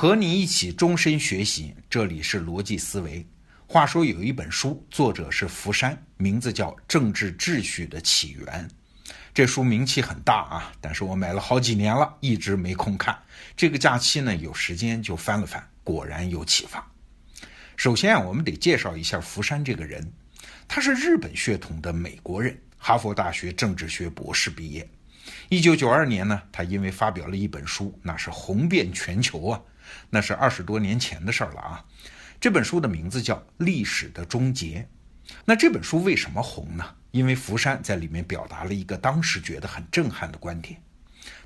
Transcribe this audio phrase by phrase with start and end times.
[0.00, 3.26] 和你一起终身学习，这里是逻辑思维。
[3.66, 8.46] 话说有一本书，作者是福山，名字叫《政治秩序的起源》。
[9.34, 13.18] 这书名气很大啊，但是我买了好几年了，一直没空看。
[13.56, 16.88] 这个假期呢，有时间就翻了翻，果然有启发。
[17.74, 20.08] 首先啊，我们得介绍一下福山这个人，
[20.68, 24.88] 他是日本血统的美国人，哈佛大学政治学博士毕业。
[25.48, 29.60] 一九九二年呢，他因为发表了一本书，那是红遍全球啊。
[30.10, 31.84] 那是二十多年前的事儿了啊！
[32.40, 34.88] 这本书的名字叫《历史的终结》。
[35.44, 36.84] 那这本书为什么红呢？
[37.10, 40.80] 因为福山在里面表达了一个当时觉得很震撼的观点。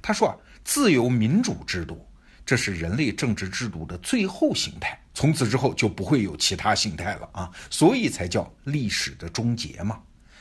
[0.00, 2.08] 他说啊，自由民主制度
[2.44, 7.50] 这是人类政治制度的最后形态，从此之后就不会有其他形态了啊！
[7.70, 10.00] 所以才叫历史的终结嘛。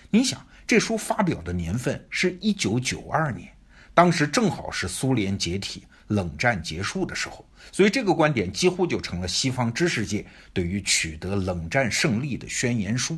[0.10, 3.52] 你想，这书发表的年份是一九九二年，
[3.94, 5.84] 当时正好是苏联解体。
[6.08, 13.18] 冷战结束的时候，所以这个观点几乎就成了西方知识界对于取得冷战胜利的宣言书。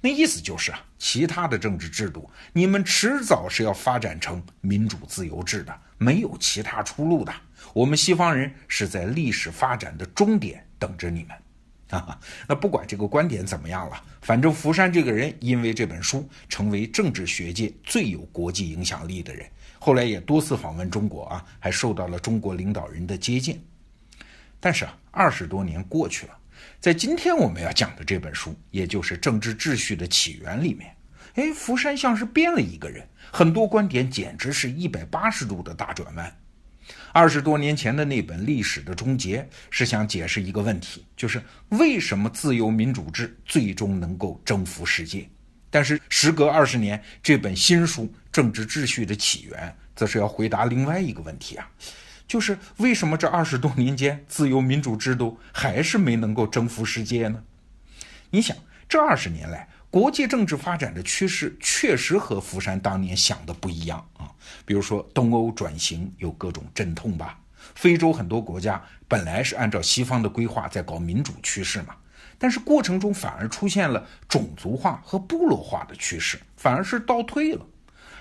[0.00, 7.34] 那意思就是啊，其他的政治制度，你们迟早是要发展成民主自由制的，没有其他出路的。
[7.72, 11.36] 我们西方人是在历史发展的终点等着你们。
[12.00, 19.44] 啊，那不管这个观点怎么样了，反正福山这个人因为这本书成为政治学界最有国际影响力的人。
[19.84, 23.60] 后来也多次访问中国啊，还受到了中国领导人的接见。
[24.58, 26.32] 但是啊，二十多年过去了，
[26.80, 30.96] 在今天我们要讲的这本书，也就是《政治秩序的起源》里面，
[31.34, 36.34] 哎，福山像是变了一个人，很多观点简直是一百八十度的大转弯。
[37.12, 45.28] 二十多年前的那本《历史的终结》是想解释一个问题，就是为什么自由民主制最终能够征服世界。
[45.74, 51.68] 但是时隔二十年，这本新书《政治秩序的起源》则是要回答另外一个问题啊，
[52.28, 57.42] 就是为什么这二十多年间，自由民主制度还是没能够征服世界呢？
[58.30, 58.56] 你想，
[58.88, 64.30] 这二十年来，国际政治发展的趋势确实和福山当年想的不一样啊。
[64.64, 67.36] 比如说，东欧转型有各种阵痛吧，
[67.74, 71.96] 非洲很多国家本来是按照西方的规划在搞民主趋势嘛。
[72.38, 77.66] 但是过程中反而出现了种族化和部落化的趋势，反而是倒退了。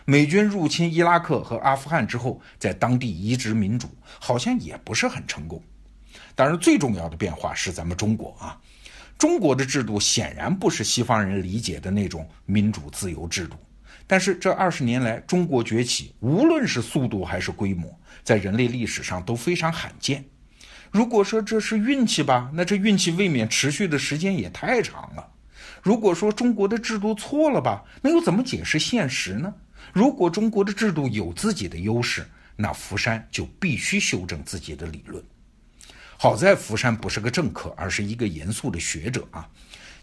[0.06, 3.88] 美军入侵伊拉克和阿富汗之后，在当地移植民主，
[4.20, 5.64] 好像也不是很成功。
[6.36, 8.60] 当然，最重要的变化是咱们中国啊，
[9.18, 13.56] 中国的制度显然不是西方人理解的那种民主自由制度。
[14.06, 17.90] 但是这二十年来，中国崛起，无论是速度还是规模，
[18.24, 20.26] 在人类历史上都非常罕见。
[20.94, 25.28] 如果说这是运气吧，那这运气未免持续的时间也太长了。
[25.82, 29.52] 如果说中国的制度错了吧，那又怎么解释现实呢？
[29.92, 32.24] 如果中国的制度有自己的优势，
[32.56, 35.22] 那福山就必须修正自己的理论。
[36.16, 39.50] 好在福山不是个政客，而是一个严肃的学者啊。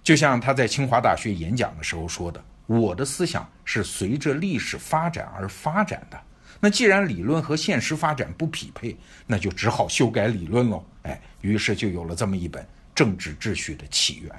[0.03, 6.21] 就像他在清华大学演讲的时候说的：“我的思想是随着历史发展而发展的。”
[6.63, 8.95] 那既然理论和现实发展不匹配，
[9.27, 10.85] 那就只好修改理论喽。
[11.03, 12.63] 哎，于是就有了这么一本
[12.95, 14.31] 《政治秩序的起源》。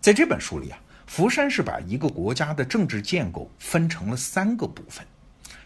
[0.00, 5.06] 在这本书里啊，福山是把一个国家的政治建构分成了三个部分。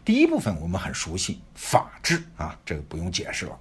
[0.04, 3.56] 第一部分我们很熟悉，法治啊，这个不用解释了。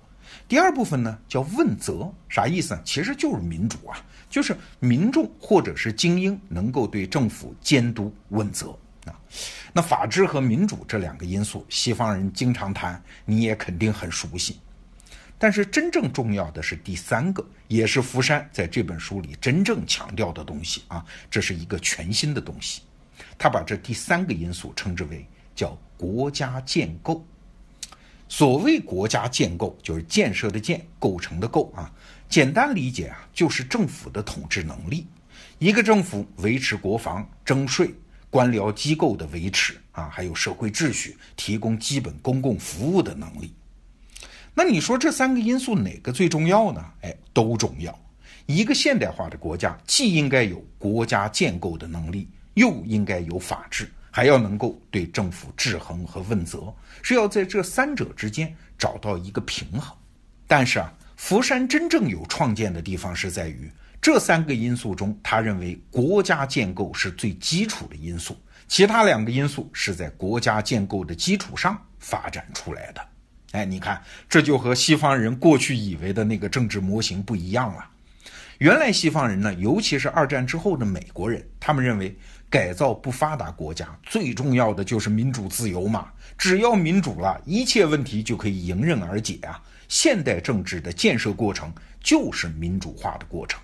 [0.47, 2.81] 第二部分呢叫问责，啥意思呢？
[2.83, 8.75] 其实就是民主啊，就是民众或者是精英能够对政府监督问责。
[9.05, 9.13] 啊，
[9.77, 14.57] 那法治和民主这两个因素，西方人经常谈，你也肯定很熟悉。
[15.37, 22.83] 但是真正重要的是第三个，也是福山在这本书里真正强调的东西啊，这是一个全新的东西。
[23.37, 27.27] 他把这第三个因素称之为叫国家建构。
[28.29, 31.91] 所谓国家建构，就是建设的建，构成的构啊。
[32.29, 35.05] 简单理解啊，就是政府的统治能力。
[35.59, 37.93] 一个政府维持国防、征税。
[38.35, 43.53] 官僚机构的维持啊，还有社会秩序、提供基本公共服务的能力。
[44.53, 46.83] 那你说这三个因素哪个最重要呢？
[46.99, 47.97] 哎，都重要。
[48.45, 59.95] 一个现代化的国家既应该有国家建构的能力，又应该有法治，还要能够对政府制衡和问责，是要在这三者之间找到一个平衡。
[60.45, 63.71] 但是啊，福山真正有创建的地方是在于。
[64.05, 68.37] 这三个因素中，他认为国家建构是最基础的因素，
[68.67, 73.01] 其他两个因素是在国家建构的基础上发展出来的。
[73.53, 73.99] 哎，你看，
[74.29, 77.83] 这就和西方人过去以为的那个政治模型不一样了。
[78.59, 82.15] 原来西方人呢，尤其是二战之后的美国人，他们认为
[82.47, 89.59] 改造不发达国家最重要的就是民主自由嘛，只要民主了，一切问题就可以迎刃而解啊。
[89.87, 93.59] 现代政治的建设过程就是民主化的过程。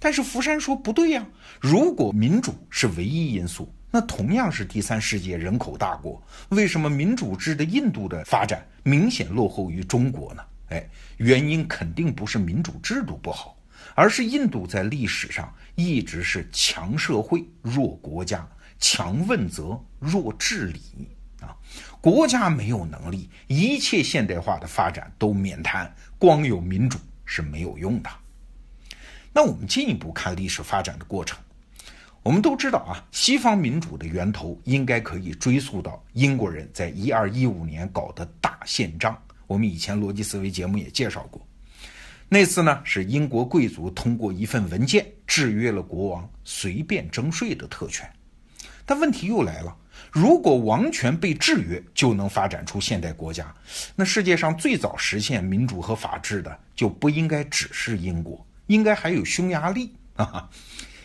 [0.00, 1.24] 但是福山说不对呀，
[1.60, 10.42] 如果民主是唯一因素，那同样是第三世界人口大国，为什么民主制的印度的发展明显落后于中国呢？
[10.70, 10.88] 哎，
[11.18, 13.56] 原因肯定不是民主制度不好，
[13.94, 18.48] 而是印度在历史上一直是强社会弱国家，
[18.78, 20.80] 强问责弱治理
[21.42, 21.52] 啊，
[22.00, 28.10] 国家没有能力，一切现代化的发展都免谈，光有民主是没有用的。
[29.32, 31.38] 那我们进一步看历史发展的过程，
[32.22, 39.16] 我们都知道啊，西方民主的源头应该可以追溯到英国人在一二一五年搞的大宪章。
[39.46, 41.40] 我们以前逻辑思维节目也介绍过，
[42.28, 48.08] 那次呢是英国贵族通过一份文件制约了国王随便征税的特权。
[48.84, 49.76] 但问题又来了，
[50.10, 53.54] 如果王权被制约就能发展出现代国家，
[53.94, 58.44] 那世界上最早实现民主和法治的就不应该只是英国。
[58.70, 60.48] 应该还有匈牙利 啊，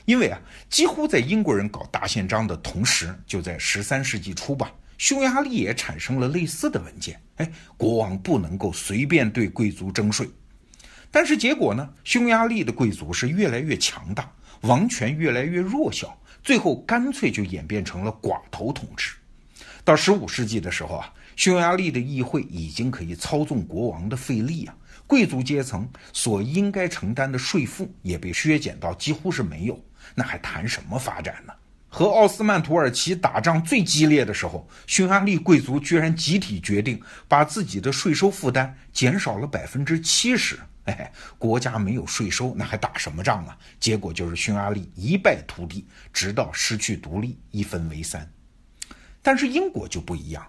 [0.06, 0.40] 因为啊，
[0.70, 7.20] 几乎在英国人搞大宪章的同时，就在十三世纪初吧，匈牙利也产生了类似的文件。
[7.38, 10.30] 哎，国王不能够随便对贵族征税，
[11.10, 14.32] 但是结果呢，匈牙利的贵族是越来越强大，
[14.62, 19.16] 王权越来越弱小，最后干脆就演变成了寡头统治。
[19.84, 24.76] 到十五世纪的时候啊，匈牙利的议会已经可以操纵国王的费力啊。
[25.08, 29.80] 贵族阶层所应该承担的税负也被削减到几乎是没有，
[30.16, 31.54] 那还谈什么发展呢？
[31.88, 40.60] 和奥斯曼土耳其打仗最激烈的时候，匈牙利贵族居然集体决定把自己的税收负担减少了百分之七十。
[40.86, 43.58] 哎，国家没有税收，那还打什么仗啊？
[43.80, 48.30] 结果就是匈牙利一败涂地，直到失去独立，一分为三。
[49.22, 50.46] 但是英国就不一样。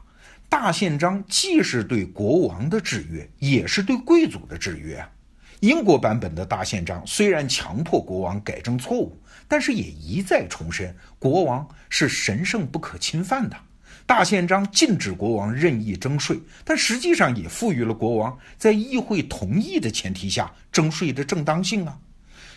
[0.48, 5.10] 大宪章既是对国王的制约，也是对贵族的制约啊。
[5.60, 13.56] 英国版本的大宪章虽然强迫国王改正错误，但是也一再重申国王是神圣不可侵犯的。
[14.04, 21.98] 大宪章禁止国王任意征税，但实际上也赋予了国王在议会同意的前提下征税的正当性啊。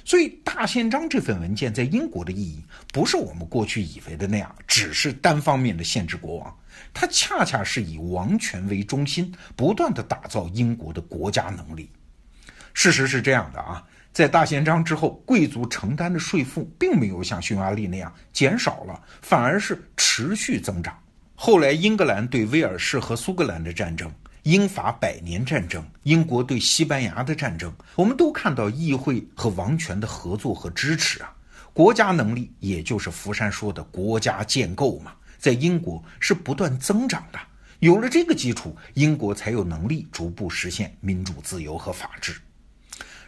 [0.09, 6.59] 所以，大宪章这份文件在英国的意义，不是我们过去以为的那样，只是单方面的限制国王。
[6.95, 11.91] 它恰恰是以王权为中心，不断的打造英国的国家能力。
[12.73, 20.97] 事实是这样的啊，在大宪章之后，贵族承担的税负并没有像匈牙利那样减少了，反而是持续增长。
[21.35, 24.11] 后来，英格兰对威尔士和苏格兰的战争，
[24.43, 31.33] 英法百年战争，英国对西班牙的战争，我们都看到议会和王权的合作和支持啊。
[31.73, 35.13] 国家能力，也就是福山说的国家建构嘛。
[35.37, 37.39] 在英国是不断增长的，
[37.79, 42.33] 有了这个基础，英国才有能力逐步实现民主、自由和法治。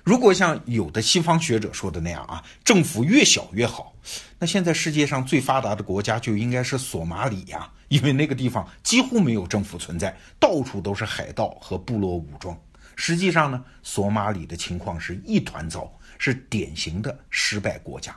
[0.04, 3.94] 如果像有的西方学者说的那样啊，政府越小越好，
[4.40, 12.58] 那现在世界上最发达的国家就应该是索马里呀，因为那个地方几乎没有政府存在，到处都是海盗和部落武装。
[12.96, 18.16] 实际上呢，索马里的情况是一团糟，是典型的失败国家。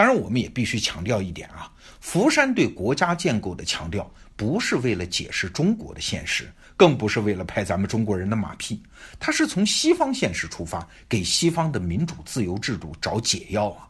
[0.00, 1.70] 当然，我们也必须强调一点啊。
[2.00, 8.82] 福山对国家建构的强调，不是为了解释中国的现实，更不是为了拍咱们中国人的马屁，
[9.18, 13.86] 他是从西方现实出发，给西方的民主自由制度找解药啊。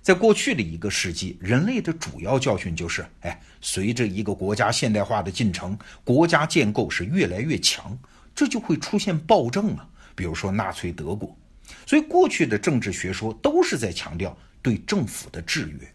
[0.00, 7.98] 在过去的一个世纪，人类的主要教训就是：哎，随着一个国家现代化的进程，国家建构是越来越强，
[8.32, 9.88] 这就会出现暴政啊。
[10.14, 11.36] 比如说纳粹德国，
[11.84, 15.94] 所以过去的政治学说都是在强调对政府的制约。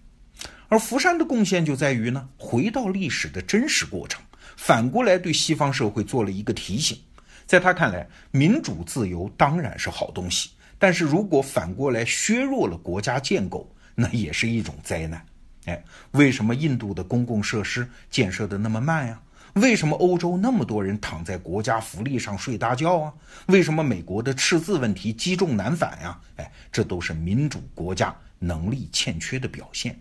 [0.70, 4.24] 而福山的贡献就在于呢，回到历史的真实过程，
[4.56, 6.98] 反过来对西方社会做了一个提醒。
[7.46, 15.22] 在他看来，民主自由当然是好东西，但是如果反过来削弱了国家建构，那也是一种灾难。
[15.66, 19.22] 哎，为什么印度的公共设施建设的那么慢呀？
[19.56, 23.14] 为什么欧洲那么多人躺在国家福利上睡大觉啊？
[23.48, 26.20] 为什么美国的赤字问题积重难返呀？
[26.38, 30.00] 哎，这都是民主国家能力欠缺的表现。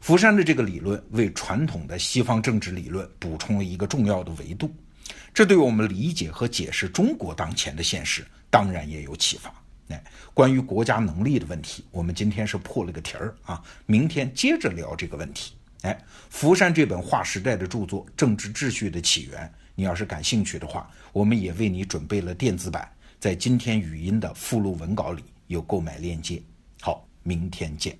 [0.00, 4.70] 福山的这个理论为传统的西方政治理论补充了一个重要的维度，
[5.32, 9.54] 这对我们理解和解释中国当前的现实当然也有启发。
[9.88, 15.54] 哎，关于国家能力的问题，我们今天是破了个题儿啊，明天接着聊这个问题。
[15.82, 15.98] 哎，
[16.30, 19.40] 福山这本划时代的著作《政治秩序的起源》，
[19.74, 26.40] 你要是感兴趣的话，我们也为你准备了电子版，在今天语音的附录文稿里有购买链接。
[26.80, 27.98] 好，明天见。